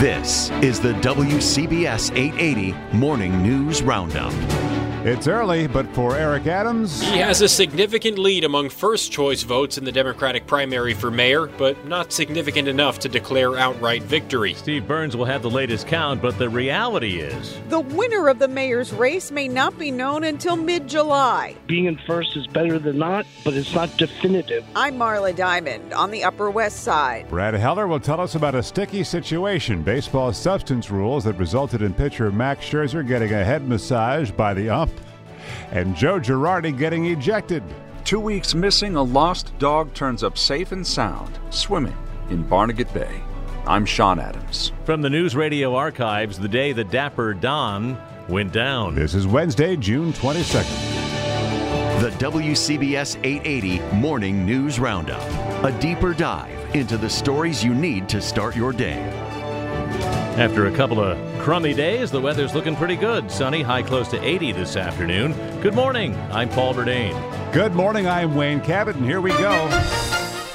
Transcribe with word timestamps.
This 0.00 0.50
is 0.60 0.80
the 0.80 0.92
WCBS 0.94 2.16
880 2.16 2.72
Morning 2.96 3.44
News 3.44 3.80
Roundup. 3.80 4.32
It's 5.06 5.28
early, 5.28 5.66
but 5.66 5.86
for 5.94 6.16
Eric 6.16 6.46
Adams, 6.46 7.02
He 7.02 7.18
has 7.18 7.42
a 7.42 7.48
significant 7.48 8.18
lead 8.18 8.42
among 8.42 8.70
first 8.70 9.12
choice 9.12 9.42
votes 9.42 9.76
in 9.76 9.84
the 9.84 9.92
Democratic 9.92 10.46
primary 10.46 10.94
for 10.94 11.10
mayor, 11.10 11.46
but 11.58 11.86
not 11.86 12.10
significant 12.10 12.68
enough 12.68 13.00
to 13.00 13.10
declare 13.10 13.58
outright 13.58 14.02
victory. 14.02 14.54
Steve 14.54 14.88
Burns 14.88 15.14
will 15.14 15.26
have 15.26 15.42
the 15.42 15.50
latest 15.50 15.86
count, 15.88 16.22
but 16.22 16.38
the 16.38 16.48
reality 16.48 17.18
is 17.18 17.58
The 17.68 17.80
winner 17.80 18.28
of 18.28 18.38
the 18.38 18.48
mayor's 18.48 18.94
race 18.94 19.30
may 19.30 19.46
not 19.46 19.78
be 19.78 19.90
known 19.90 20.24
until 20.24 20.56
mid 20.56 20.88
July. 20.88 21.54
Being 21.66 21.84
in 21.84 21.98
first 22.06 22.34
is 22.34 22.46
better 22.46 22.78
than 22.78 22.96
not, 22.96 23.26
but 23.44 23.52
it's 23.52 23.74
not 23.74 23.94
definitive. 23.98 24.64
I'm 24.74 24.96
Marla 24.96 25.36
Diamond 25.36 25.92
on 25.92 26.12
the 26.12 26.24
Upper 26.24 26.50
West 26.50 26.80
Side. 26.80 27.28
Brad 27.28 27.52
Heller 27.52 27.86
will 27.86 28.00
tell 28.00 28.22
us 28.22 28.36
about 28.36 28.54
a 28.54 28.62
sticky 28.62 29.04
situation 29.04 29.82
baseball 29.82 30.32
substance 30.32 30.90
rules 30.90 31.24
that 31.24 31.36
resulted 31.36 31.82
in 31.82 31.92
pitcher 31.92 32.32
Max 32.32 32.64
Scherzer 32.64 33.06
getting 33.06 33.34
a 33.34 33.44
head 33.44 33.68
massage 33.68 34.30
by 34.30 34.54
the 34.54 34.70
ump, 34.70 34.92
and 35.74 35.94
Joe 35.94 36.20
Girardi 36.20 36.76
getting 36.76 37.06
ejected. 37.06 37.62
Two 38.04 38.20
weeks 38.20 38.54
missing, 38.54 38.96
a 38.96 39.02
lost 39.02 39.56
dog 39.58 39.92
turns 39.92 40.22
up 40.22 40.38
safe 40.38 40.72
and 40.72 40.86
sound, 40.86 41.38
swimming 41.50 41.96
in 42.30 42.42
Barnegat 42.44 42.92
Bay. 42.94 43.22
I'm 43.66 43.84
Sean 43.84 44.18
Adams. 44.18 44.72
from 44.84 45.02
the 45.02 45.10
News 45.10 45.34
Radio 45.34 45.74
archives, 45.74 46.38
the 46.38 46.48
day 46.48 46.72
the 46.72 46.84
Dapper 46.84 47.34
Don 47.34 47.98
went 48.28 48.52
down. 48.52 48.94
This 48.94 49.14
is 49.14 49.26
Wednesday, 49.26 49.76
June 49.76 50.12
22nd. 50.12 52.00
The 52.00 52.10
WCBS 52.10 53.16
880 53.24 53.80
Morning 53.96 54.46
News 54.46 54.78
Roundup. 54.78 55.22
A 55.64 55.76
deeper 55.80 56.12
dive 56.12 56.74
into 56.74 56.96
the 56.98 57.08
stories 57.08 57.64
you 57.64 57.74
need 57.74 58.08
to 58.10 58.20
start 58.20 58.54
your 58.54 58.72
day. 58.72 59.23
After 60.36 60.66
a 60.66 60.72
couple 60.72 60.98
of 60.98 61.16
crummy 61.38 61.74
days, 61.74 62.10
the 62.10 62.20
weather's 62.20 62.56
looking 62.56 62.74
pretty 62.74 62.96
good. 62.96 63.30
Sunny, 63.30 63.62
high 63.62 63.84
close 63.84 64.08
to 64.08 64.20
80 64.20 64.50
this 64.50 64.74
afternoon. 64.74 65.32
Good 65.60 65.74
morning. 65.74 66.16
I'm 66.32 66.48
Paul 66.48 66.74
Murnane. 66.74 67.52
Good 67.52 67.72
morning, 67.74 68.08
I'm 68.08 68.34
Wayne 68.34 68.60
Cabot, 68.60 68.96
and 68.96 69.04
here 69.04 69.20
we 69.20 69.30
go. 69.30 69.68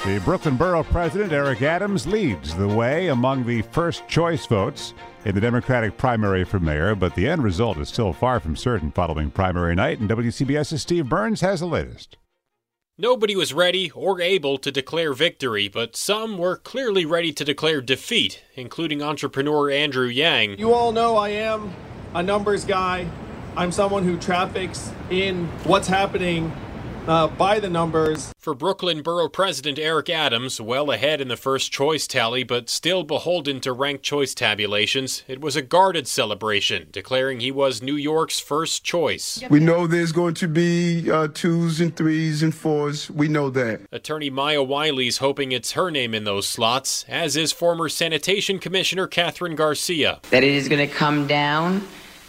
The 0.04 0.20
Brooklyn 0.22 0.58
Borough 0.58 0.82
President, 0.82 1.32
Eric 1.32 1.62
Adams, 1.62 2.06
leads 2.06 2.54
the 2.54 2.68
way 2.68 3.08
among 3.08 3.46
the 3.46 3.62
first 3.62 4.06
choice 4.06 4.44
votes 4.44 4.92
in 5.24 5.34
the 5.34 5.40
Democratic 5.40 5.96
primary 5.96 6.44
for 6.44 6.60
mayor, 6.60 6.94
but 6.94 7.14
the 7.14 7.26
end 7.26 7.42
result 7.42 7.78
is 7.78 7.88
still 7.88 8.12
far 8.12 8.38
from 8.38 8.56
certain 8.56 8.90
following 8.90 9.30
primary 9.30 9.74
night, 9.74 9.98
and 9.98 10.10
WCBS's 10.10 10.82
Steve 10.82 11.08
Burns 11.08 11.40
has 11.40 11.60
the 11.60 11.66
latest. 11.66 12.18
Nobody 13.00 13.34
was 13.34 13.54
ready 13.54 13.90
or 13.92 14.20
able 14.20 14.58
to 14.58 14.70
declare 14.70 15.14
victory, 15.14 15.68
but 15.68 15.96
some 15.96 16.36
were 16.36 16.54
clearly 16.54 17.06
ready 17.06 17.32
to 17.32 17.46
declare 17.46 17.80
defeat, 17.80 18.42
including 18.56 19.00
entrepreneur 19.00 19.70
Andrew 19.70 20.06
Yang. 20.06 20.58
You 20.58 20.74
all 20.74 20.92
know 20.92 21.16
I 21.16 21.30
am 21.30 21.74
a 22.12 22.22
numbers 22.22 22.66
guy. 22.66 23.08
I'm 23.56 23.72
someone 23.72 24.04
who 24.04 24.18
traffics 24.18 24.92
in 25.08 25.46
what's 25.64 25.88
happening 25.88 26.52
uh, 27.06 27.28
by 27.28 27.60
the 27.60 27.70
numbers. 27.70 28.32
For 28.38 28.54
Brooklyn 28.54 29.02
Borough 29.02 29.28
President 29.28 29.78
Eric 29.78 30.10
Adams, 30.10 30.60
well 30.60 30.90
ahead 30.90 31.20
in 31.20 31.28
the 31.28 31.36
first 31.36 31.72
choice 31.72 32.06
tally, 32.06 32.42
but 32.42 32.68
still 32.68 33.04
beholden 33.04 33.60
to 33.60 33.72
ranked 33.72 34.02
choice 34.02 34.34
tabulations, 34.34 35.22
it 35.28 35.40
was 35.40 35.56
a 35.56 35.62
guarded 35.62 36.06
celebration, 36.08 36.88
declaring 36.90 37.40
he 37.40 37.50
was 37.50 37.82
New 37.82 37.96
York's 37.96 38.40
first 38.40 38.84
choice. 38.84 39.42
We 39.50 39.60
know 39.60 39.86
there's 39.86 40.12
going 40.12 40.34
to 40.34 40.48
be 40.48 41.10
uh, 41.10 41.28
twos 41.28 41.80
and 41.80 41.94
threes 41.94 42.42
and 42.42 42.54
fours. 42.54 43.10
We 43.10 43.28
know 43.28 43.50
that. 43.50 43.82
Attorney 43.92 44.30
Maya 44.30 44.62
Wiley's 44.62 45.18
hoping 45.18 45.52
it's 45.52 45.72
her 45.72 45.90
name 45.90 46.14
in 46.14 46.24
those 46.24 46.48
slots, 46.48 47.04
as 47.08 47.36
is 47.36 47.52
former 47.52 47.88
Sanitation 47.88 48.58
Commissioner 48.58 49.06
Kathryn 49.06 49.56
Garcia. 49.56 50.20
that 50.30 50.42
it 50.42 50.52
is 50.52 50.68
going 50.68 50.86
to 50.86 50.92
come 50.92 51.26
down 51.26 51.86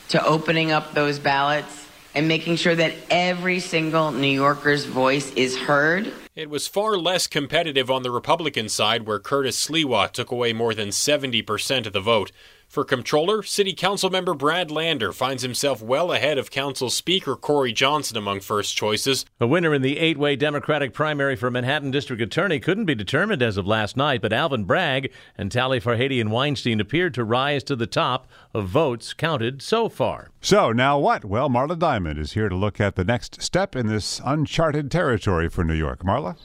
to 0.10 0.24
opening 0.26 0.72
up 0.72 0.94
those 0.94 1.20
ballots 1.20 1.81
and 2.14 2.28
making 2.28 2.56
sure 2.58 2.76
that 2.76 2.94
every 3.10 3.60
single 3.60 4.12
New 4.12 4.28
Yorker's 4.28 4.86
voice 4.86 5.32
is 5.34 5.58
heard. 5.58 6.12
It 6.36 6.50
was 6.50 6.68
far 6.68 6.98
less 6.98 7.28
competitive 7.28 7.92
on 7.92 8.04
the 8.04 8.12
Republican 8.12 8.70
side, 8.70 9.06
where 9.06 9.20
Curtis 9.20 9.68
Sliwa 9.68 10.12
took 10.12 10.32
away 10.32 10.54
more 10.54 10.74
than 10.74 10.90
70% 10.90 11.86
of 11.86 11.94
the 11.94 12.00
vote. 12.00 12.32
For 12.72 12.86
Comptroller, 12.86 13.44
City 13.44 13.74
Council 13.74 14.10
member 14.10 14.34
Brad 14.34 14.72
Lander 14.72 15.12
finds 15.12 15.44
himself 15.44 15.82
well 15.82 16.14
ahead 16.14 16.38
of 16.38 16.50
Council 16.50 16.90
Speaker 16.90 17.36
Corey 17.36 17.74
Johnson 17.74 18.16
among 18.16 18.40
first 18.40 18.78
choices. 18.78 19.26
A 19.42 19.46
winner 19.46 19.74
in 19.74 19.82
the 19.82 20.00
eight 20.00 20.18
way 20.18 20.38
Democratic 20.38 20.94
primary 20.94 21.36
for 21.36 21.52
Manhattan 21.52 21.92
District 21.92 22.22
Attorney 22.22 22.62
couldn't 22.62 22.86
be 22.86 22.96
determined 22.96 23.42
as 23.42 23.58
of 23.58 23.68
last 23.68 23.98
night, 23.98 24.22
but 24.22 24.32
Alvin 24.32 24.64
Bragg 24.64 25.12
and 25.38 25.52
Tali 25.52 25.82
Farhadian 25.82 26.30
Weinstein 26.30 26.80
appeared 26.80 27.14
to 27.16 27.26
rise 27.26 27.62
to 27.66 27.76
the 27.76 27.88
top 27.88 28.26
of 28.54 28.70
votes 28.70 29.12
counted 29.12 29.62
so 29.62 29.90
far. 29.90 30.30
So, 30.40 30.72
now 30.72 30.98
what? 30.98 31.26
Well, 31.26 31.50
Marla 31.50 31.78
Diamond 31.78 32.20
is 32.20 32.32
here 32.32 32.48
to 32.48 32.56
look 32.56 32.80
at 32.80 32.96
the 32.96 33.04
next 33.04 33.42
step 33.42 33.76
in 33.76 33.88
this 33.88 34.22
uncharted 34.24 34.90
territory 34.90 35.50
for 35.50 35.66
New 35.66 35.74
York. 35.74 36.06
Marla? 36.06 36.38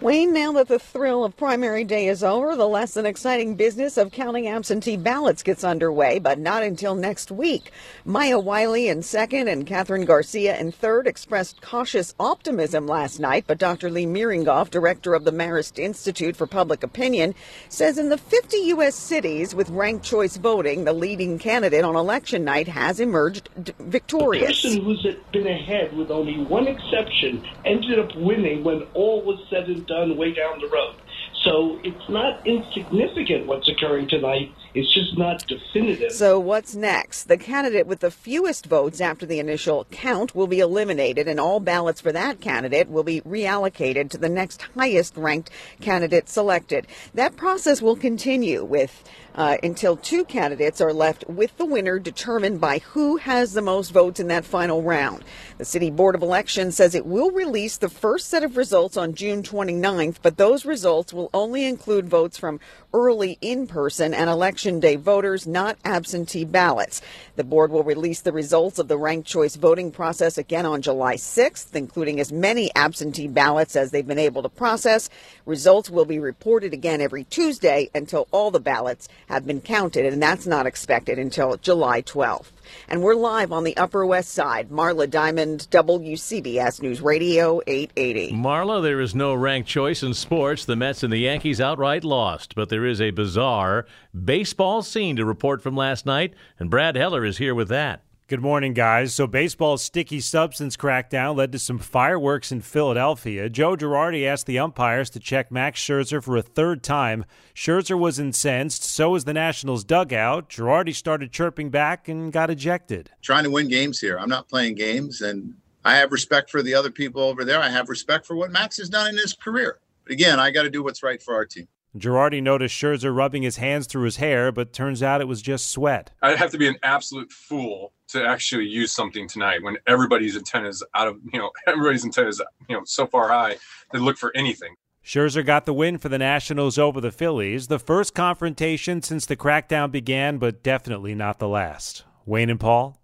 Wayne, 0.00 0.32
now 0.32 0.52
that 0.52 0.68
the 0.68 0.78
thrill 0.78 1.24
of 1.24 1.36
primary 1.36 1.84
day 1.84 2.08
is 2.08 2.22
over, 2.22 2.56
the 2.56 2.68
less 2.68 2.94
than 2.94 3.06
exciting 3.06 3.54
business 3.54 3.96
of 3.96 4.12
counting 4.12 4.46
absentee 4.48 4.96
ballots 4.96 5.42
gets 5.42 5.64
underway, 5.64 6.18
but 6.18 6.38
not 6.38 6.62
until 6.62 6.94
next 6.94 7.30
week. 7.30 7.70
Maya 8.04 8.38
Wiley 8.38 8.88
in 8.88 9.02
second 9.02 9.48
and 9.48 9.66
Kathryn 9.66 10.06
Garcia 10.06 10.58
in 10.58 10.72
third 10.72 11.06
expressed 11.06 11.60
cautious 11.62 12.14
optimism 12.20 12.86
last 12.86 13.20
night, 13.20 13.44
but 13.46 13.58
Dr. 13.58 13.90
Lee 13.90 14.06
Miringoff, 14.06 14.70
director 14.70 15.14
of 15.14 15.24
the 15.24 15.32
Marist 15.32 15.78
Institute 15.78 16.36
for 16.36 16.46
Public 16.46 16.82
Opinion, 16.82 17.34
says 17.68 17.98
in 17.98 18.08
the 18.08 18.18
50 18.18 18.56
U.S. 18.74 18.94
cities 18.94 19.54
with 19.54 19.70
ranked 19.70 20.04
choice 20.04 20.36
voting, 20.36 20.84
the 20.84 20.92
leading 20.92 21.38
candidate 21.38 21.84
on 21.84 21.96
election 21.96 22.44
night 22.44 22.68
has 22.68 23.00
emerged 23.00 23.48
d- 23.62 23.72
The 23.78 23.84
victorious. 23.84 24.62
person 24.62 24.82
who's 24.84 25.06
been 25.32 25.46
ahead 25.46 25.96
with 25.96 26.10
only 26.10 26.42
one 26.44 26.66
exception 26.66 27.46
ended 27.64 27.98
up 27.98 28.14
winning 28.16 28.64
when 28.64 28.82
all 28.94 29.22
was 29.22 29.38
said 29.48 29.68
done 29.74 30.16
way 30.16 30.32
down 30.32 30.60
the 30.60 30.68
road. 30.68 30.96
So 31.42 31.80
it's 31.82 32.08
not 32.08 32.46
insignificant 32.46 33.46
what's 33.46 33.68
occurring 33.68 34.08
tonight. 34.08 34.52
It's 34.74 34.92
just 34.92 35.16
not 35.16 35.44
definitive. 35.46 36.12
So, 36.12 36.38
what's 36.38 36.76
next? 36.76 37.24
The 37.24 37.38
candidate 37.38 37.86
with 37.86 38.00
the 38.00 38.10
fewest 38.10 38.66
votes 38.66 39.00
after 39.00 39.26
the 39.26 39.40
initial 39.40 39.86
count 39.90 40.34
will 40.34 40.46
be 40.46 40.60
eliminated, 40.60 41.26
and 41.26 41.40
all 41.40 41.58
ballots 41.58 42.00
for 42.00 42.12
that 42.12 42.40
candidate 42.40 42.88
will 42.88 43.02
be 43.02 43.20
reallocated 43.22 44.10
to 44.10 44.18
the 44.18 44.28
next 44.28 44.62
highest 44.76 45.16
ranked 45.16 45.50
candidate 45.80 46.28
selected. 46.28 46.86
That 47.14 47.36
process 47.36 47.82
will 47.82 47.96
continue 47.96 48.64
with 48.64 49.02
uh, 49.34 49.56
until 49.62 49.96
two 49.96 50.24
candidates 50.24 50.80
are 50.80 50.92
left 50.92 51.28
with 51.28 51.56
the 51.56 51.64
winner 51.64 51.98
determined 51.98 52.60
by 52.60 52.78
who 52.78 53.16
has 53.16 53.52
the 53.52 53.62
most 53.62 53.90
votes 53.90 54.20
in 54.20 54.28
that 54.28 54.44
final 54.44 54.82
round. 54.82 55.24
The 55.58 55.64
City 55.64 55.90
Board 55.90 56.14
of 56.14 56.22
Elections 56.22 56.76
says 56.76 56.94
it 56.94 57.06
will 57.06 57.30
release 57.30 57.76
the 57.76 57.88
first 57.88 58.28
set 58.28 58.42
of 58.42 58.56
results 58.56 58.96
on 58.96 59.14
June 59.14 59.42
29th, 59.42 60.16
but 60.22 60.36
those 60.36 60.64
results 60.64 61.12
will 61.12 61.30
only 61.32 61.64
include 61.64 62.08
votes 62.08 62.38
from 62.38 62.60
early 62.92 63.38
in 63.40 63.66
person 63.66 64.12
and 64.12 64.28
election 64.28 64.80
day 64.80 64.96
voters, 64.96 65.46
not 65.46 65.78
absentee 65.84 66.44
ballots. 66.44 67.00
The 67.36 67.44
board 67.44 67.70
will 67.70 67.84
release 67.84 68.20
the 68.20 68.32
results 68.32 68.78
of 68.78 68.88
the 68.88 68.98
ranked 68.98 69.28
choice 69.28 69.56
voting 69.56 69.92
process 69.92 70.38
again 70.38 70.66
on 70.66 70.82
July 70.82 71.14
6th, 71.14 71.74
including 71.74 72.20
as 72.20 72.32
many 72.32 72.74
absentee 72.74 73.28
ballots 73.28 73.76
as 73.76 73.90
they've 73.90 74.06
been 74.06 74.18
able 74.18 74.42
to 74.42 74.48
process. 74.48 75.08
Results 75.46 75.88
will 75.88 76.04
be 76.04 76.18
reported 76.18 76.72
again 76.72 77.00
every 77.00 77.24
Tuesday 77.24 77.90
until 77.94 78.28
all 78.30 78.50
the 78.50 78.60
ballots 78.60 79.08
have 79.30 79.46
been 79.46 79.60
counted, 79.60 80.04
and 80.04 80.20
that's 80.20 80.46
not 80.46 80.66
expected 80.66 81.18
until 81.18 81.56
July 81.56 82.02
12th. 82.02 82.50
And 82.88 83.02
we're 83.02 83.14
live 83.14 83.52
on 83.52 83.64
the 83.64 83.76
Upper 83.76 84.04
West 84.04 84.32
Side. 84.32 84.70
Marla 84.70 85.08
Diamond, 85.08 85.68
WCBS 85.70 86.82
News 86.82 87.00
Radio 87.00 87.60
880. 87.66 88.32
Marla, 88.32 88.82
there 88.82 89.00
is 89.00 89.14
no 89.14 89.32
ranked 89.32 89.68
choice 89.68 90.02
in 90.02 90.14
sports. 90.14 90.64
The 90.64 90.76
Mets 90.76 91.04
and 91.04 91.12
the 91.12 91.18
Yankees 91.18 91.60
outright 91.60 92.02
lost, 92.04 92.54
but 92.54 92.68
there 92.68 92.84
is 92.84 93.00
a 93.00 93.10
bizarre 93.12 93.86
baseball 94.24 94.82
scene 94.82 95.16
to 95.16 95.24
report 95.24 95.62
from 95.62 95.76
last 95.76 96.04
night, 96.04 96.34
and 96.58 96.68
Brad 96.68 96.96
Heller 96.96 97.24
is 97.24 97.38
here 97.38 97.54
with 97.54 97.68
that. 97.68 98.02
Good 98.30 98.40
morning, 98.40 98.74
guys. 98.74 99.12
So, 99.12 99.26
baseball's 99.26 99.82
sticky 99.82 100.20
substance 100.20 100.76
crackdown 100.76 101.34
led 101.34 101.50
to 101.50 101.58
some 101.58 101.80
fireworks 101.80 102.52
in 102.52 102.60
Philadelphia. 102.60 103.48
Joe 103.48 103.74
Girardi 103.74 104.24
asked 104.24 104.46
the 104.46 104.60
umpires 104.60 105.10
to 105.10 105.18
check 105.18 105.50
Max 105.50 105.80
Scherzer 105.80 106.22
for 106.22 106.36
a 106.36 106.42
third 106.42 106.84
time. 106.84 107.24
Scherzer 107.56 107.98
was 107.98 108.20
incensed, 108.20 108.84
so 108.84 109.10
was 109.10 109.24
the 109.24 109.32
Nationals' 109.34 109.82
dugout. 109.82 110.48
Girardi 110.48 110.94
started 110.94 111.32
chirping 111.32 111.70
back 111.70 112.06
and 112.06 112.32
got 112.32 112.50
ejected. 112.50 113.10
Trying 113.20 113.42
to 113.42 113.50
win 113.50 113.66
games 113.66 113.98
here. 113.98 114.16
I'm 114.16 114.28
not 114.28 114.48
playing 114.48 114.76
games, 114.76 115.22
and 115.22 115.52
I 115.84 115.96
have 115.96 116.12
respect 116.12 116.50
for 116.50 116.62
the 116.62 116.72
other 116.72 116.92
people 116.92 117.22
over 117.22 117.44
there. 117.44 117.58
I 117.58 117.68
have 117.68 117.88
respect 117.88 118.26
for 118.26 118.36
what 118.36 118.52
Max 118.52 118.76
has 118.76 118.88
done 118.88 119.08
in 119.08 119.16
his 119.16 119.34
career. 119.34 119.80
But 120.04 120.12
again, 120.12 120.38
I 120.38 120.52
got 120.52 120.62
to 120.62 120.70
do 120.70 120.84
what's 120.84 121.02
right 121.02 121.20
for 121.20 121.34
our 121.34 121.46
team. 121.46 121.66
Girardi 121.96 122.40
noticed 122.40 122.74
Scherzer 122.74 123.14
rubbing 123.14 123.42
his 123.42 123.56
hands 123.56 123.86
through 123.86 124.04
his 124.04 124.16
hair, 124.16 124.52
but 124.52 124.72
turns 124.72 125.02
out 125.02 125.20
it 125.20 125.26
was 125.26 125.42
just 125.42 125.68
sweat. 125.70 126.12
I'd 126.22 126.36
have 126.36 126.52
to 126.52 126.58
be 126.58 126.68
an 126.68 126.76
absolute 126.82 127.32
fool 127.32 127.92
to 128.08 128.24
actually 128.24 128.66
use 128.66 128.92
something 128.92 129.26
tonight 129.26 129.62
when 129.62 129.76
everybody's 129.86 130.36
antenna 130.36 130.68
is 130.68 130.84
out 130.94 131.08
of, 131.08 131.16
you 131.32 131.38
know, 131.38 131.50
everybody's 131.66 132.04
antenna 132.04 132.28
is, 132.28 132.40
you 132.68 132.76
know, 132.76 132.82
so 132.84 133.06
far 133.06 133.28
high 133.28 133.56
they 133.92 133.98
look 133.98 134.18
for 134.18 134.30
anything. 134.36 134.74
Scherzer 135.04 135.44
got 135.44 135.64
the 135.64 135.74
win 135.74 135.98
for 135.98 136.08
the 136.08 136.18
Nationals 136.18 136.78
over 136.78 137.00
the 137.00 137.10
Phillies, 137.10 137.68
the 137.68 137.78
first 137.78 138.14
confrontation 138.14 139.02
since 139.02 139.26
the 139.26 139.36
crackdown 139.36 139.90
began, 139.90 140.38
but 140.38 140.62
definitely 140.62 141.14
not 141.14 141.38
the 141.38 141.48
last. 141.48 142.04
Wayne 142.26 142.50
and 142.50 142.60
Paul? 142.60 142.99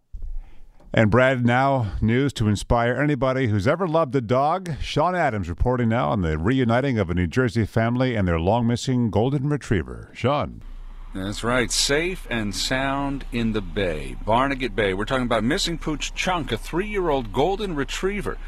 And 0.94 1.10
Brad, 1.10 1.44
now 1.44 1.92
news 2.00 2.32
to 2.34 2.48
inspire 2.48 2.94
anybody 2.94 3.48
who's 3.48 3.66
ever 3.66 3.86
loved 3.86 4.14
a 4.14 4.20
dog. 4.20 4.70
Sean 4.80 5.14
Adams 5.14 5.48
reporting 5.48 5.88
now 5.88 6.10
on 6.10 6.22
the 6.22 6.38
reuniting 6.38 6.98
of 6.98 7.10
a 7.10 7.14
New 7.14 7.26
Jersey 7.26 7.66
family 7.66 8.14
and 8.14 8.26
their 8.26 8.40
long 8.40 8.66
missing 8.66 9.10
golden 9.10 9.48
retriever. 9.48 10.10
Sean. 10.14 10.62
That's 11.14 11.42
right. 11.42 11.70
Safe 11.70 12.26
and 12.30 12.54
sound 12.54 13.24
in 13.32 13.52
the 13.52 13.60
bay. 13.60 14.16
Barnegat 14.24 14.76
Bay. 14.76 14.94
We're 14.94 15.06
talking 15.06 15.24
about 15.24 15.44
missing 15.44 15.78
pooch 15.78 16.14
Chunk, 16.14 16.52
a 16.52 16.58
three 16.58 16.88
year 16.88 17.08
old 17.08 17.32
golden 17.32 17.74
retriever. 17.74 18.38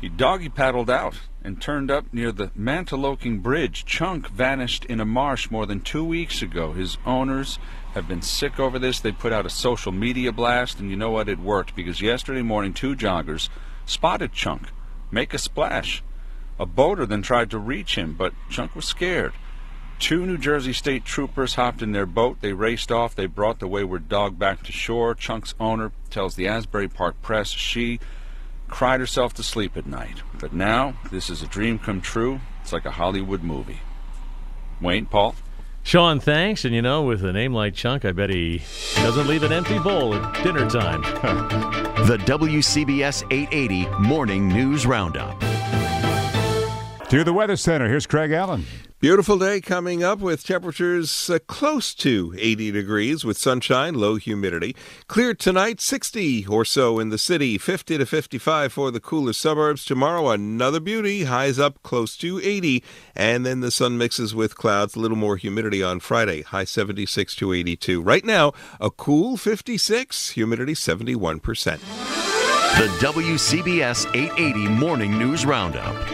He 0.00 0.08
doggy 0.10 0.50
paddled 0.50 0.90
out 0.90 1.18
and 1.42 1.60
turned 1.60 1.90
up 1.90 2.12
near 2.12 2.30
the 2.30 2.48
Mantoloking 2.48 3.42
Bridge. 3.42 3.84
Chunk 3.86 4.28
vanished 4.28 4.84
in 4.84 5.00
a 5.00 5.06
marsh 5.06 5.50
more 5.50 5.66
than 5.66 5.80
two 5.80 6.04
weeks 6.04 6.42
ago. 6.42 6.72
His 6.72 6.98
owners 7.06 7.58
have 7.94 8.08
been 8.08 8.22
sick 8.22 8.60
over 8.60 8.78
this. 8.78 9.00
They 9.00 9.12
put 9.12 9.32
out 9.32 9.46
a 9.46 9.50
social 9.50 9.92
media 9.92 10.32
blast, 10.32 10.80
and 10.80 10.90
you 10.90 10.96
know 10.96 11.10
what? 11.10 11.28
It 11.28 11.38
worked 11.38 11.74
because 11.74 12.02
yesterday 12.02 12.42
morning, 12.42 12.72
two 12.74 12.94
joggers 12.94 13.48
spotted 13.86 14.32
Chunk 14.32 14.68
make 15.10 15.32
a 15.32 15.38
splash. 15.38 16.02
A 16.58 16.66
boater 16.66 17.06
then 17.06 17.22
tried 17.22 17.50
to 17.50 17.58
reach 17.58 17.96
him, 17.96 18.14
but 18.14 18.34
Chunk 18.50 18.74
was 18.76 18.84
scared. 18.84 19.32
Two 20.00 20.26
New 20.26 20.38
Jersey 20.38 20.72
state 20.72 21.04
troopers 21.04 21.54
hopped 21.54 21.80
in 21.80 21.92
their 21.92 22.06
boat. 22.06 22.40
They 22.40 22.52
raced 22.52 22.90
off. 22.90 23.14
They 23.14 23.26
brought 23.26 23.60
the 23.60 23.68
wayward 23.68 24.08
dog 24.08 24.38
back 24.38 24.64
to 24.64 24.72
shore. 24.72 25.14
Chunk's 25.14 25.54
owner 25.60 25.92
tells 26.10 26.34
the 26.34 26.48
Asbury 26.48 26.88
Park 26.88 27.22
Press 27.22 27.48
she 27.48 28.00
cried 28.68 28.98
herself 28.98 29.34
to 29.34 29.42
sleep 29.42 29.76
at 29.76 29.86
night. 29.86 30.22
But 30.40 30.52
now, 30.52 30.94
this 31.10 31.30
is 31.30 31.42
a 31.42 31.46
dream 31.46 31.78
come 31.78 32.00
true. 32.00 32.40
It's 32.60 32.72
like 32.72 32.84
a 32.84 32.90
Hollywood 32.90 33.42
movie. 33.42 33.80
Wayne, 34.80 35.06
Paul? 35.06 35.36
Sean, 35.84 36.18
thanks. 36.18 36.64
And 36.64 36.74
you 36.74 36.82
know, 36.82 37.02
with 37.02 37.24
a 37.24 37.32
name 37.32 37.52
like 37.52 37.74
Chunk, 37.74 38.04
I 38.04 38.12
bet 38.12 38.30
he 38.30 38.62
doesn't 38.96 39.28
leave 39.28 39.42
an 39.42 39.52
empty 39.52 39.78
bowl 39.78 40.14
at 40.14 40.42
dinner 40.42 40.68
time. 40.68 41.02
the 42.06 42.16
WCBS 42.24 43.22
880 43.30 43.86
Morning 44.00 44.48
News 44.48 44.86
Roundup. 44.86 45.38
To 47.10 47.22
the 47.22 47.32
Weather 47.32 47.56
Center, 47.56 47.86
here's 47.86 48.06
Craig 48.06 48.32
Allen. 48.32 48.64
Beautiful 49.04 49.36
day 49.36 49.60
coming 49.60 50.02
up 50.02 50.20
with 50.20 50.46
temperatures 50.46 51.28
uh, 51.28 51.38
close 51.46 51.94
to 51.96 52.34
80 52.38 52.70
degrees 52.70 53.22
with 53.22 53.36
sunshine, 53.36 53.92
low 53.92 54.16
humidity. 54.16 54.74
Clear 55.08 55.34
tonight, 55.34 55.78
60 55.78 56.46
or 56.46 56.64
so 56.64 56.98
in 56.98 57.10
the 57.10 57.18
city, 57.18 57.58
50 57.58 57.98
to 57.98 58.06
55 58.06 58.72
for 58.72 58.90
the 58.90 59.00
cooler 59.00 59.34
suburbs. 59.34 59.84
Tomorrow, 59.84 60.30
another 60.30 60.80
beauty, 60.80 61.24
highs 61.24 61.58
up 61.58 61.82
close 61.82 62.16
to 62.16 62.40
80. 62.42 62.82
And 63.14 63.44
then 63.44 63.60
the 63.60 63.70
sun 63.70 63.98
mixes 63.98 64.34
with 64.34 64.56
clouds, 64.56 64.96
a 64.96 65.00
little 65.00 65.18
more 65.18 65.36
humidity 65.36 65.82
on 65.82 66.00
Friday, 66.00 66.40
high 66.40 66.64
76 66.64 67.34
to 67.34 67.52
82. 67.52 68.00
Right 68.00 68.24
now, 68.24 68.54
a 68.80 68.90
cool 68.90 69.36
56, 69.36 70.30
humidity 70.30 70.72
71%. 70.72 71.42
The 72.78 72.88
WCBS 73.06 74.06
880 74.16 74.68
Morning 74.68 75.18
News 75.18 75.44
Roundup. 75.44 76.13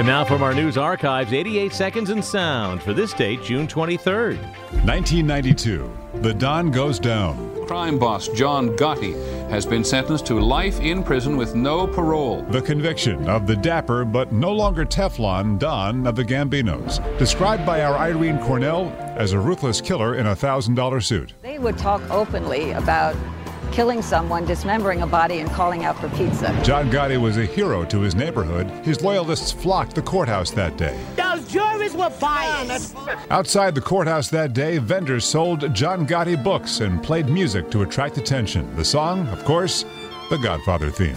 And 0.00 0.06
now 0.06 0.24
from 0.24 0.42
our 0.42 0.54
news 0.54 0.78
archives, 0.78 1.34
88 1.34 1.74
seconds 1.74 2.08
in 2.08 2.22
sound 2.22 2.82
for 2.82 2.94
this 2.94 3.12
date, 3.12 3.42
June 3.42 3.68
23rd. 3.68 4.40
1992. 4.86 5.92
The 6.22 6.32
Don 6.32 6.70
goes 6.70 6.98
down. 6.98 7.66
Crime 7.66 7.98
boss 7.98 8.26
John 8.28 8.70
Gotti 8.78 9.12
has 9.50 9.66
been 9.66 9.84
sentenced 9.84 10.24
to 10.24 10.40
life 10.40 10.80
in 10.80 11.02
prison 11.02 11.36
with 11.36 11.54
no 11.54 11.86
parole. 11.86 12.40
The 12.48 12.62
conviction 12.62 13.28
of 13.28 13.46
the 13.46 13.56
dapper 13.56 14.06
but 14.06 14.32
no 14.32 14.52
longer 14.52 14.86
Teflon 14.86 15.58
Don 15.58 16.06
of 16.06 16.16
the 16.16 16.24
Gambinos, 16.24 16.98
described 17.18 17.66
by 17.66 17.82
our 17.82 17.98
Irene 17.98 18.38
Cornell 18.38 18.88
as 19.18 19.32
a 19.32 19.38
ruthless 19.38 19.82
killer 19.82 20.14
in 20.14 20.26
a 20.26 20.34
$1,000 20.34 21.04
suit. 21.04 21.34
They 21.42 21.58
would 21.58 21.76
talk 21.76 22.00
openly 22.08 22.70
about 22.70 23.14
killing 23.72 24.02
someone, 24.02 24.44
dismembering 24.44 25.02
a 25.02 25.06
body, 25.06 25.38
and 25.40 25.50
calling 25.50 25.84
out 25.84 25.98
for 25.98 26.08
pizza. 26.10 26.58
John 26.62 26.90
Gotti 26.90 27.20
was 27.20 27.36
a 27.36 27.44
hero 27.44 27.84
to 27.86 28.00
his 28.00 28.14
neighborhood. 28.14 28.68
His 28.84 29.02
loyalists 29.02 29.52
flocked 29.52 29.94
the 29.94 30.02
courthouse 30.02 30.50
that 30.52 30.76
day. 30.76 30.98
Those 31.16 31.46
juries 31.48 31.94
were 31.94 32.10
biased. 32.20 32.96
Outside 33.30 33.74
the 33.74 33.80
courthouse 33.80 34.28
that 34.30 34.52
day, 34.52 34.78
vendors 34.78 35.24
sold 35.24 35.72
John 35.74 36.06
Gotti 36.06 36.42
books 36.42 36.80
and 36.80 37.02
played 37.02 37.28
music 37.28 37.70
to 37.70 37.82
attract 37.82 38.18
attention. 38.18 38.74
The 38.76 38.84
song, 38.84 39.28
of 39.28 39.44
course, 39.44 39.84
the 40.30 40.38
Godfather 40.38 40.90
theme. 40.90 41.16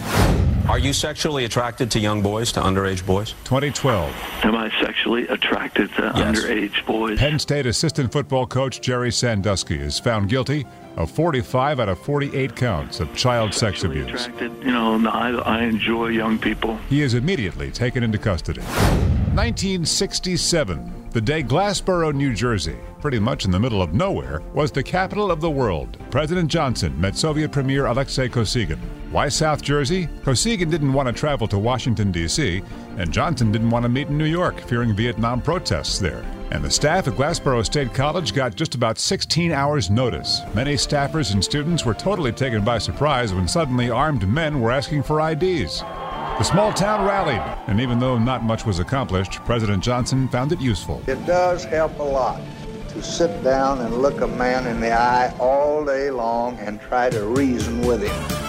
Are 0.70 0.80
you 0.80 0.94
sexually 0.94 1.44
attracted 1.44 1.92
to 1.92 2.00
young 2.00 2.22
boys, 2.22 2.54
to 2.54 2.62
underage 2.62 3.06
boys? 3.06 3.32
2012. 3.44 4.16
Am 4.44 4.56
I 4.56 4.72
sexually 4.82 5.28
attracted 5.28 5.90
to 5.96 6.14
yes. 6.16 6.40
underage 6.40 6.86
boys? 6.86 7.20
Penn 7.20 7.38
State 7.38 7.66
assistant 7.66 8.14
football 8.14 8.48
coach 8.48 8.80
Jerry 8.80 9.12
Sandusky 9.12 9.78
is 9.78 10.00
found 10.00 10.30
guilty 10.30 10.66
of 10.96 11.12
45 11.12 11.82
out 11.82 11.90
of 11.90 12.00
48 12.00 12.56
counts 12.56 13.02
of 13.02 13.14
child 13.14 13.54
sex 13.54 13.84
abuse. 13.84 14.08
Attracted, 14.08 14.54
you 14.64 14.72
know, 14.72 14.96
I, 15.10 15.32
I 15.32 15.64
enjoy 15.64 16.08
young 16.08 16.40
people. 16.40 16.78
He 16.90 17.02
is 17.02 17.14
immediately 17.14 17.70
taken 17.70 18.02
into 18.02 18.18
custody. 18.18 18.62
1967, 18.62 21.10
the 21.12 21.22
day 21.22 21.44
Glassboro, 21.44 22.14
New 22.14 22.34
Jersey, 22.34 22.78
pretty 23.02 23.20
much 23.20 23.44
in 23.44 23.52
the 23.52 23.60
middle 23.60 23.82
of 23.82 23.94
nowhere, 23.94 24.42
was 24.54 24.72
the 24.72 24.84
capital 24.84 25.30
of 25.30 25.42
the 25.42 25.52
world. 25.52 25.98
President 26.10 26.50
Johnson 26.50 27.00
met 27.02 27.18
Soviet 27.18 27.52
Premier 27.52 27.88
Alexei 27.88 28.30
Kosygin. 28.30 28.80
Why 29.14 29.30
South 29.30 29.62
Jersey? 29.62 30.08
Kosygin 30.24 30.72
didn't 30.72 30.92
want 30.92 31.06
to 31.06 31.14
travel 31.14 31.48
to 31.50 31.60
Washington, 31.60 32.12
D.C., 32.12 32.64
and 32.98 33.14
Johnson 33.14 33.52
didn't 33.52 33.70
want 33.70 33.84
to 33.84 33.90
meet 33.90 34.08
in 34.08 34.18
New 34.18 34.26
York, 34.26 34.60
fearing 34.62 34.96
Vietnam 34.96 35.40
protests 35.40 36.00
there. 36.00 36.26
And 36.50 36.64
the 36.64 36.72
staff 36.72 37.08
at 37.08 37.14
Glassboro 37.14 37.64
State 37.64 37.94
College 37.94 38.34
got 38.34 38.56
just 38.56 38.74
about 38.74 38.98
16 38.98 39.52
hours' 39.52 39.92
notice. 39.92 40.42
Many 40.56 40.74
staffers 40.74 41.32
and 41.32 41.44
students 41.44 41.86
were 41.86 41.94
totally 41.94 42.32
taken 42.32 42.66
by 42.66 42.80
surprise 42.80 43.36
when 43.36 43.48
suddenly 43.48 43.92
armed 43.92 44.28
men 44.28 44.60
were 44.60 44.72
asking 44.72 45.04
for 45.04 45.22
IDs. 45.22 45.82
The 45.82 46.44
small 46.44 46.74
town 46.74 47.06
rallied, 47.06 47.44
and 47.68 47.80
even 47.80 48.00
though 48.00 48.18
not 48.18 48.44
much 48.44 48.66
was 48.66 48.80
accomplished, 48.80 49.34
President 49.46 49.84
Johnson 49.84 50.28
found 50.28 50.52
it 50.52 50.60
useful. 50.60 51.04
It 51.06 51.24
does 51.28 51.66
help 51.66 52.00
a 52.00 52.04
lot 52.04 52.42
to 52.88 53.04
sit 53.04 53.44
down 53.44 53.82
and 53.82 54.02
look 54.02 54.22
a 54.22 54.28
man 54.28 54.66
in 54.66 54.80
the 54.80 54.92
eye 54.92 55.36
all 55.38 55.86
day 55.86 56.10
long 56.10 56.58
and 56.58 56.82
try 56.82 57.12
to 57.12 57.28
reason 57.28 57.82
with 57.82 58.02
him. 58.02 58.43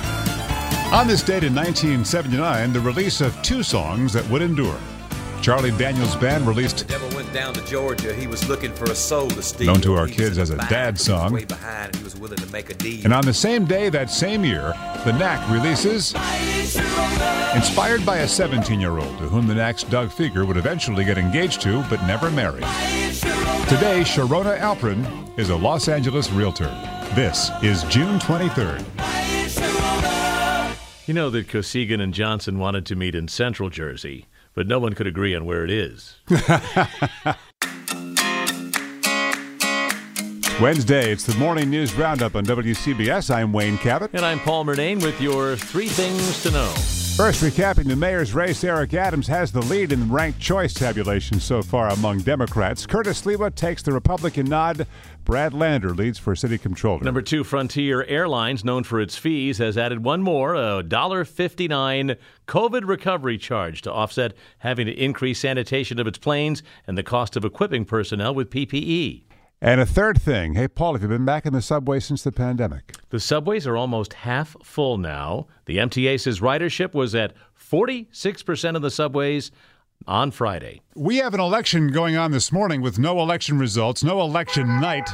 On 0.94 1.08
this 1.08 1.24
date 1.24 1.42
in 1.42 1.52
1979, 1.52 2.72
the 2.72 2.78
release 2.78 3.20
of 3.20 3.36
two 3.42 3.64
songs 3.64 4.12
that 4.12 4.24
would 4.30 4.42
endure. 4.42 4.78
Charlie 5.42 5.72
Daniels 5.72 6.14
Band 6.14 6.46
released 6.46 6.86
down 7.32 7.52
to 7.52 7.64
Georgia, 7.66 8.14
he 8.14 8.28
was 8.28 8.48
looking 8.48 8.72
for 8.72 8.84
a 8.84 8.94
soul 8.94 9.28
to 9.28 9.42
steal. 9.42 9.66
Known 9.66 9.80
to 9.80 9.94
our 9.94 10.06
kids 10.06 10.38
as 10.38 10.50
a 10.50 10.56
dad 10.68 10.96
song. 11.00 11.34
Behind, 11.34 11.86
and 11.86 11.96
he 11.96 12.04
was 12.04 12.14
willing 12.16 12.38
to 12.38 12.46
make 12.52 12.70
a 12.70 12.74
deal. 12.74 13.04
And 13.04 13.12
on 13.12 13.24
the 13.24 13.34
same 13.34 13.64
day 13.64 13.88
that 13.88 14.08
same 14.08 14.44
year, 14.44 14.72
the 15.04 15.12
Knack 15.12 15.50
releases 15.50 16.14
Inspired 17.56 18.06
by 18.06 18.18
a 18.18 18.28
17 18.28 18.80
year 18.80 18.98
old 18.98 19.18
to 19.18 19.24
whom 19.24 19.48
the 19.48 19.54
Knack's 19.56 19.82
Doug 19.82 20.10
Fieger 20.10 20.46
would 20.46 20.56
eventually 20.56 21.04
get 21.04 21.18
engaged 21.18 21.60
to 21.62 21.82
but 21.90 22.00
never 22.06 22.30
marry. 22.30 22.60
Today, 23.68 24.02
Sharona 24.04 24.60
Alperin 24.60 25.04
is 25.36 25.50
a 25.50 25.56
Los 25.56 25.88
Angeles 25.88 26.30
realtor. 26.30 26.68
This 27.16 27.50
is 27.64 27.82
June 27.84 28.20
23rd. 28.20 29.13
You 31.06 31.12
know 31.12 31.28
that 31.30 31.48
Kosygin 31.48 32.00
and 32.00 32.14
Johnson 32.14 32.58
wanted 32.58 32.86
to 32.86 32.96
meet 32.96 33.14
in 33.14 33.28
Central 33.28 33.68
Jersey, 33.68 34.24
but 34.54 34.66
no 34.66 34.78
one 34.78 34.94
could 34.94 35.06
agree 35.06 35.34
on 35.34 35.44
where 35.44 35.62
it 35.62 35.70
is. 35.70 36.16
Wednesday, 40.62 41.12
it's 41.12 41.24
the 41.24 41.36
morning 41.38 41.68
news 41.68 41.92
roundup 41.92 42.36
on 42.36 42.46
WCBS. 42.46 43.34
I'm 43.34 43.52
Wayne 43.52 43.76
Cabot. 43.76 44.12
And 44.14 44.24
I'm 44.24 44.40
Paul 44.40 44.64
Murnane 44.64 45.02
with 45.02 45.20
your 45.20 45.56
three 45.56 45.88
things 45.88 46.42
to 46.42 46.50
know. 46.52 46.72
First, 47.16 47.44
recapping 47.44 47.86
the 47.86 47.94
mayor's 47.94 48.34
race, 48.34 48.64
Eric 48.64 48.92
Adams 48.92 49.28
has 49.28 49.52
the 49.52 49.62
lead 49.62 49.92
in 49.92 50.10
ranked 50.10 50.40
choice 50.40 50.74
tabulation 50.74 51.38
so 51.38 51.62
far 51.62 51.90
among 51.90 52.18
Democrats. 52.18 52.86
Curtis 52.86 53.22
Sliwa 53.22 53.54
takes 53.54 53.84
the 53.84 53.92
Republican 53.92 54.46
nod. 54.46 54.84
Brad 55.24 55.54
Lander 55.54 55.94
leads 55.94 56.18
for 56.18 56.34
city 56.34 56.58
controller. 56.58 57.04
Number 57.04 57.22
two, 57.22 57.44
Frontier 57.44 58.02
Airlines, 58.02 58.64
known 58.64 58.82
for 58.82 59.00
its 59.00 59.16
fees, 59.16 59.58
has 59.58 59.78
added 59.78 60.02
one 60.02 60.22
more, 60.22 60.56
a 60.56 60.82
$1.59 60.82 62.16
COVID 62.48 62.88
recovery 62.88 63.38
charge 63.38 63.82
to 63.82 63.92
offset 63.92 64.34
having 64.58 64.86
to 64.86 64.92
increase 64.92 65.38
sanitation 65.38 66.00
of 66.00 66.08
its 66.08 66.18
planes 66.18 66.64
and 66.84 66.98
the 66.98 67.04
cost 67.04 67.36
of 67.36 67.44
equipping 67.44 67.84
personnel 67.84 68.34
with 68.34 68.50
PPE. 68.50 69.22
And 69.64 69.80
a 69.80 69.86
third 69.86 70.20
thing. 70.20 70.52
Hey, 70.52 70.68
Paul, 70.68 70.92
have 70.92 71.00
you 71.00 71.08
been 71.08 71.24
back 71.24 71.46
in 71.46 71.54
the 71.54 71.62
subway 71.62 71.98
since 71.98 72.22
the 72.22 72.30
pandemic? 72.30 72.96
The 73.08 73.18
subways 73.18 73.66
are 73.66 73.78
almost 73.78 74.12
half 74.12 74.54
full 74.62 74.98
now. 74.98 75.46
The 75.64 75.78
MTA 75.78 76.20
says 76.20 76.40
ridership 76.40 76.92
was 76.92 77.14
at 77.14 77.32
46% 77.58 78.76
of 78.76 78.82
the 78.82 78.90
subways 78.90 79.50
on 80.06 80.30
Friday. 80.30 80.80
We 80.94 81.16
have 81.18 81.34
an 81.34 81.40
election 81.40 81.88
going 81.88 82.16
on 82.16 82.30
this 82.30 82.50
morning 82.52 82.80
with 82.80 82.98
no 82.98 83.20
election 83.20 83.58
results, 83.58 84.02
no 84.04 84.20
election 84.20 84.66
night, 84.80 85.08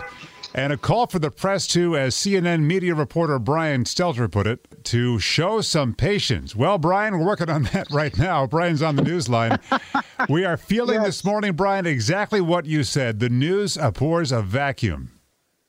and 0.55 0.73
a 0.73 0.77
call 0.77 1.07
for 1.07 1.19
the 1.19 1.31
press 1.31 1.67
to, 1.69 1.97
as 1.97 2.15
CNN 2.15 2.63
media 2.63 2.95
reporter 2.95 3.39
Brian 3.39 3.85
Stelter 3.85 4.31
put 4.31 4.47
it, 4.47 4.67
to 4.85 5.19
show 5.21 5.61
some 5.61 5.95
patience. 5.95 6.57
Well, 6.57 6.77
Brian, 6.79 7.19
we're 7.19 7.27
working 7.27 7.49
on 7.51 7.63
that 7.73 7.91
right 7.91 8.17
now. 8.19 8.47
Brian's 8.47 8.83
on 8.83 8.97
the 8.97 9.03
news 9.03 9.29
line. 9.29 9.59
we 10.29 10.45
are 10.45 10.57
feeling 10.57 10.97
Yes. 10.97 11.07
this 11.07 11.25
morning, 11.25 11.53
Brian, 11.53 11.87
exactly 11.87 12.41
what 12.41 12.67
you 12.67 12.83
said. 12.85 13.21
The 13.21 13.29
news 13.29 13.77
abhors 13.77 14.33
a 14.33 14.43
vacuum. 14.43 15.13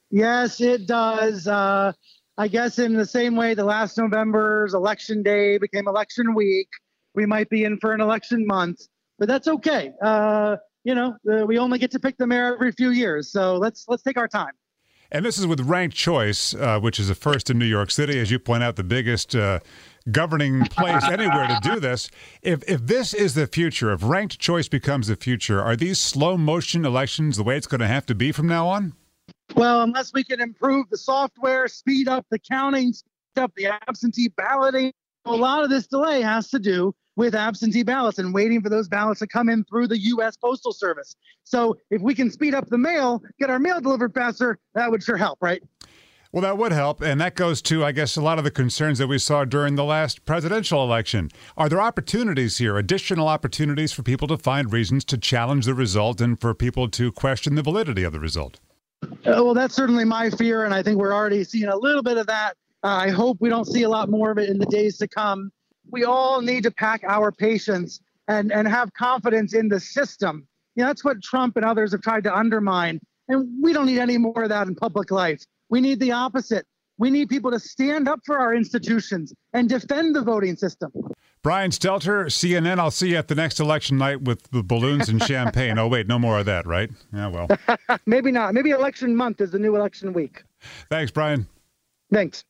Yes, 0.10 0.60
it 0.60 0.88
does. 0.88 1.48
Uh, 1.48 1.94
I 2.38 2.48
guess 2.48 2.80
in 2.80 2.94
the 2.96 3.06
same 3.06 3.36
way 3.36 3.54
the 3.54 3.64
last 3.64 3.98
November's 3.98 4.74
election 4.74 5.22
day 5.22 5.58
became 5.58 5.88
election 5.88 6.34
week, 6.34 6.68
we 7.14 7.26
might 7.26 7.50
be 7.50 7.64
in 7.66 7.78
for 7.78 7.94
an 7.94 8.02
election 8.02 8.46
month, 8.48 8.80
but 9.22 9.28
that's 9.28 9.48
okay. 9.48 9.94
Uh, 10.02 10.58
you 10.84 10.96
know, 10.96 11.16
uh, 11.32 11.46
we 11.46 11.60
only 11.60 11.78
get 11.78 11.92
to 11.92 12.00
pick 12.00 12.18
the 12.18 12.26
mayor 12.26 12.56
every 12.56 12.72
few 12.72 12.90
years, 12.90 13.32
so 13.32 13.56
let's 13.56 13.86
let's 13.88 14.02
take 14.02 14.18
our 14.18 14.28
time. 14.28 14.54
And 15.12 15.24
this 15.24 15.38
is 15.38 15.46
with 15.46 15.60
ranked 15.60 15.96
choice, 15.96 16.56
uh, 16.56 16.80
which 16.80 17.00
is 17.00 17.08
a 17.08 17.14
first 17.14 17.52
in 17.52 17.60
New 17.60 17.66
York 17.66 17.92
City, 17.92 18.18
as 18.18 18.32
you 18.32 18.40
point 18.40 18.64
out, 18.64 18.78
the 18.78 18.84
biggest 18.84 19.36
uh, 19.36 19.60
governing 20.12 20.66
place 20.66 21.04
anywhere 21.12 21.46
to 21.48 21.60
do 21.62 21.80
this. 21.80 22.10
If 22.42 22.64
if 22.68 22.88
this 22.88 23.14
is 23.14 23.36
the 23.36 23.46
future, 23.46 23.94
if 23.94 24.02
ranked 24.02 24.40
choice 24.40 24.68
becomes 24.68 25.06
the 25.06 25.16
future, 25.16 25.62
are 25.62 25.76
these 25.76 26.00
slow 26.00 26.36
motion 26.36 26.84
elections 26.84 27.38
the 27.38 27.44
way 27.44 27.58
it's 27.58 27.68
going 27.68 27.82
to 27.82 27.88
have 27.88 28.08
to 28.08 28.16
be 28.16 28.32
from 28.32 28.48
now 28.48 28.68
on? 28.70 28.94
Well, 29.56 29.84
unless 29.84 30.14
we 30.14 30.24
can 30.24 30.42
improve 30.42 30.90
the 30.90 30.98
software, 30.98 31.68
speed 31.68 32.08
up 32.08 32.26
the 32.32 32.40
counting, 32.40 32.92
speed 32.92 33.44
up 33.44 33.54
the 33.56 33.68
absentee 33.88 34.30
balloting, 34.30 34.92
a 35.26 35.36
lot 35.36 35.64
of 35.64 35.70
this 35.70 35.86
delay 35.86 36.22
has 36.24 36.50
to 36.50 36.58
do 36.58 36.96
with 37.22 37.36
absentee 37.36 37.84
ballots 37.84 38.18
and 38.18 38.34
waiting 38.34 38.64
for 38.64 38.70
those 38.70 38.88
ballots 38.88 39.20
to 39.20 39.28
come 39.28 39.48
in 39.48 39.64
through 39.66 39.86
the 39.86 40.00
U.S. 40.00 40.36
Postal 40.36 40.74
Service. 40.74 41.16
So 41.44 41.78
if 41.92 42.02
we 42.02 42.16
can 42.16 42.32
speed 42.32 42.56
up 42.56 42.68
the 42.68 42.80
mail, 42.80 43.22
get 43.40 43.52
our 43.52 43.60
mail 43.60 43.80
delivered 43.80 44.12
faster, 44.12 44.58
that 44.74 44.90
would 44.90 45.04
sure 45.04 45.18
help, 45.18 45.38
right? 45.40 45.62
Well, 46.32 46.42
that 46.42 46.58
would 46.58 46.72
help, 46.72 47.00
and 47.00 47.22
that 47.22 47.36
goes 47.36 47.62
to, 47.64 47.86
I 47.86 47.92
guess, 47.92 48.16
a 48.16 48.24
lot 48.24 48.40
of 48.40 48.44
the 48.44 48.50
concerns 48.50 48.98
that 48.98 49.06
we 49.06 49.20
saw 49.20 49.46
during 49.46 49.76
the 49.76 49.84
last 49.84 50.26
presidential 50.26 50.84
election. 50.84 51.30
Are 51.58 51.70
there 51.70 51.80
opportunities 51.80 52.58
here, 52.58 52.76
additional 52.76 53.28
opportunities 53.28 53.92
for 53.92 54.02
people 54.02 54.28
to 54.30 54.38
find 54.38 54.74
reasons 54.74 55.06
to 55.06 55.18
challenge 55.20 55.68
the 55.68 55.76
result 55.76 56.22
and 56.22 56.42
for 56.42 56.56
people 56.56 56.90
to 56.90 57.12
question 57.12 57.54
the 57.54 57.62
validity 57.62 58.02
of 58.02 58.14
the 58.14 58.20
result? 58.20 58.60
Uh, 59.04 59.10
well, 59.24 59.54
that's 59.54 59.76
certainly 59.76 60.06
my 60.06 60.32
fear, 60.32 60.66
and 60.66 60.74
I 60.74 60.82
think 60.82 60.98
we're 60.98 61.14
already 61.14 61.44
seeing 61.44 61.70
a 61.70 61.78
little 61.78 62.02
bit 62.02 62.18
of 62.18 62.26
that. 62.26 62.58
Uh, 62.84 62.88
I 62.88 63.10
hope 63.10 63.38
we 63.40 63.50
don't 63.50 63.68
see 63.68 63.84
a 63.84 63.90
lot 63.90 64.10
more 64.10 64.32
of 64.32 64.40
it 64.40 64.50
in 64.50 64.58
the 64.58 64.66
days 64.66 64.98
to 64.98 65.08
come. 65.08 65.52
We 65.92 66.06
all 66.06 66.42
need 66.42 66.64
to 66.64 66.72
pack 66.72 67.04
our 67.08 67.32
patience 67.32 68.02
and, 68.28 68.52
and 68.52 68.68
have 68.68 68.94
confidence 68.94 69.54
in 69.54 69.68
the 69.68 69.80
system. 69.80 70.48
You 70.76 70.84
know, 70.84 70.90
that's 70.90 71.04
what 71.04 71.22
Trump 71.22 71.58
and 71.58 71.66
others 71.66 71.92
have 71.92 72.02
tried 72.02 72.24
to 72.24 72.36
undermine, 72.36 73.02
and 73.28 73.62
we 73.62 73.74
don't 73.74 73.86
need 73.86 74.00
any 74.00 74.18
more 74.18 74.44
of 74.44 74.50
that 74.50 74.68
in 74.68 74.76
public 74.76 75.12
life. 75.12 75.44
We 75.70 75.82
need 75.82 76.00
the 76.00 76.14
opposite. 76.14 76.66
We 76.98 77.10
need 77.10 77.30
people 77.30 77.52
to 77.52 77.60
stand 77.60 78.08
up 78.08 78.20
for 78.26 78.40
our 78.40 78.54
institutions 78.54 79.34
and 79.54 79.68
defend 79.68 80.16
the 80.16 80.22
voting 80.22 80.56
system. 80.56 80.92
Brian 81.44 81.72
Stelter, 81.72 82.26
CNN. 82.26 82.78
I'll 82.78 82.92
see 82.92 83.10
you 83.10 83.18
at 83.18 83.28
the 83.28 83.34
next 83.34 83.60
election 83.60 83.98
night 83.98 84.22
with 84.22 84.44
the 84.52 84.62
balloons 84.62 85.10
and 85.10 85.22
champagne. 85.24 85.80
Oh, 85.80 85.88
wait, 85.88 86.08
no 86.08 86.20
more 86.20 86.38
of 86.38 86.46
that, 86.46 86.68
right? 86.68 86.92
Yeah, 87.12 87.30
well. 87.30 87.48
Maybe 88.06 88.32
not. 88.32 88.54
Maybe 88.54 88.70
election 88.70 89.16
month 89.16 89.42
is 89.42 89.50
the 89.50 89.58
new 89.58 89.76
election 89.76 90.14
week. 90.14 90.44
Thanks, 90.90 91.12
Brian. 91.12 91.48
Thanks. 92.14 92.46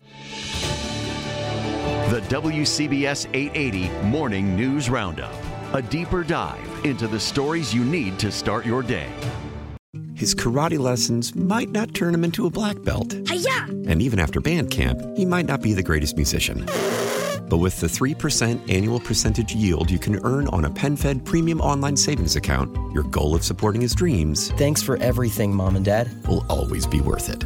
The 2.12 2.20
WCBS 2.24 3.28
880 3.34 3.88
Morning 4.06 4.54
News 4.54 4.90
Roundup. 4.90 5.34
A 5.72 5.82
deeper 5.82 6.26
dive 6.26 6.86
into 6.86 7.08
the 7.08 7.18
stories 7.18 7.74
you 7.74 7.86
need 7.86 8.20
to 8.20 8.34
start 8.34 8.66
your 8.66 8.84
day. 8.84 9.10
His 10.14 10.36
karate 10.36 10.78
lessons 10.78 11.34
might 11.34 11.70
not 11.70 11.94
turn 11.94 12.14
him 12.14 12.26
into 12.26 12.48
a 12.48 12.50
black 12.50 12.84
belt. 12.84 13.14
Hiya! 13.30 13.66
And 13.88 14.02
even 14.02 14.20
after 14.20 14.42
band 14.42 14.72
camp, 14.72 15.00
he 15.16 15.26
might 15.26 15.46
not 15.46 15.62
be 15.62 15.72
the 15.72 15.84
greatest 15.84 16.18
musician. 16.18 16.66
But 17.50 17.60
with 17.60 17.80
the 17.80 17.88
3% 17.88 18.70
annual 18.70 19.00
percentage 19.00 19.56
yield 19.56 19.90
you 19.90 19.98
can 19.98 20.20
earn 20.26 20.50
on 20.50 20.66
a 20.66 20.70
PenFed 20.70 21.24
premium 21.24 21.62
online 21.62 21.96
savings 21.96 22.36
account, 22.36 22.76
your 22.94 23.04
goal 23.04 23.36
of 23.36 23.46
supporting 23.46 23.80
his 23.80 23.96
dreams. 23.96 24.52
Thanks 24.58 24.82
for 24.82 24.98
everything, 24.98 25.56
Mom 25.56 25.78
and 25.78 25.86
Dad. 25.86 26.12
Will 26.28 26.46
always 26.50 26.86
be 26.86 27.00
worth 27.00 27.30
it. 27.30 27.46